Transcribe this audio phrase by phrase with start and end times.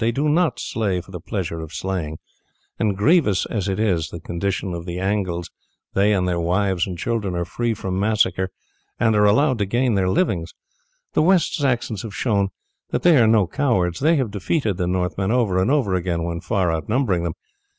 [0.01, 2.17] They do not slay for the pleasure of slaying,
[2.79, 5.51] and grievous as is the condition of the Angles
[5.93, 8.49] they and their wives and children are free from massacre
[8.99, 10.55] and are allowed to gain their livings.
[11.13, 12.49] The West Saxons have showed
[12.89, 16.41] that they are no cowards; they have defeated the Northmen over and over again when
[16.41, 17.33] far outnumbering them.